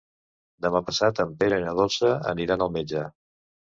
[0.65, 3.05] Demà passat en Pere i na Dolça aniran al metge.